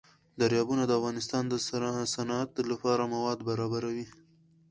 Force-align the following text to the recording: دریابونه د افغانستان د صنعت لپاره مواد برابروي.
دریابونه 0.39 0.83
د 0.87 0.91
افغانستان 0.99 1.43
د 1.47 1.53
صنعت 2.13 2.51
لپاره 2.71 3.11
مواد 3.13 3.39
برابروي. 3.49 4.05